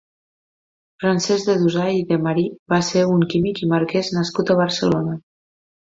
Francesc 1.01 1.49
de 1.51 1.57
Dusai 1.65 1.93
i 1.99 2.07
de 2.13 2.19
Marí 2.29 2.47
va 2.75 2.81
ser 2.89 3.05
un 3.17 3.27
químic 3.35 3.65
i 3.67 3.69
marquès 3.75 4.11
nascut 4.19 4.53
a 4.55 4.57
Barcelona. 4.65 5.15